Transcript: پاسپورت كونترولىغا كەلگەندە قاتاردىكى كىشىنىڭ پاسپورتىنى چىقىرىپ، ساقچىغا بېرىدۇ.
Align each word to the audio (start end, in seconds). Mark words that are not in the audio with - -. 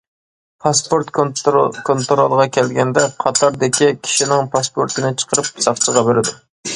پاسپورت 0.63 1.09
كونترولىغا 1.17 2.45
كەلگەندە 2.57 3.03
قاتاردىكى 3.25 3.91
كىشىنىڭ 4.07 4.49
پاسپورتىنى 4.57 5.13
چىقىرىپ، 5.23 5.53
ساقچىغا 5.67 6.05
بېرىدۇ. 6.09 6.35